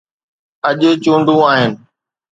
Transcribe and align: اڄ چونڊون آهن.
اڄ 0.69 0.79
چونڊون 1.03 1.39
آهن. 1.51 1.71